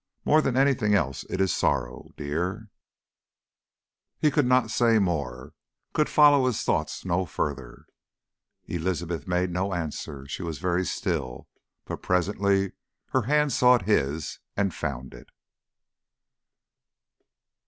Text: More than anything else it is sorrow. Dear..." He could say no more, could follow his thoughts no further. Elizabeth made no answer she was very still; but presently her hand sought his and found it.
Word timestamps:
More 0.25 0.41
than 0.41 0.57
anything 0.57 0.95
else 0.95 1.25
it 1.29 1.39
is 1.39 1.55
sorrow. 1.55 2.09
Dear..." 2.17 2.69
He 4.19 4.31
could 4.31 4.49
say 4.71 4.93
no 4.95 4.99
more, 4.99 5.53
could 5.93 6.09
follow 6.09 6.47
his 6.47 6.63
thoughts 6.63 7.05
no 7.05 7.27
further. 7.27 7.85
Elizabeth 8.65 9.27
made 9.27 9.51
no 9.51 9.75
answer 9.75 10.27
she 10.27 10.41
was 10.41 10.57
very 10.57 10.87
still; 10.87 11.47
but 11.85 12.01
presently 12.01 12.71
her 13.09 13.21
hand 13.29 13.53
sought 13.53 13.83
his 13.83 14.39
and 14.57 14.73
found 14.73 15.13
it. 15.13 15.29